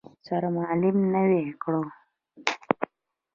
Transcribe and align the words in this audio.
سرمالم 0.25 0.97
نوې 1.13 1.41
وکړه. 1.49 1.83